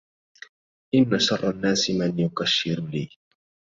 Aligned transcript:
إن 0.95 1.19
شر 1.19 1.49
الناس 1.49 1.89
من 1.89 2.19
يكشر 2.19 2.87
لي 2.93 3.09